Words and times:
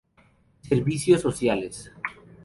Servicios 0.63 1.21
Sociales. 1.21 1.91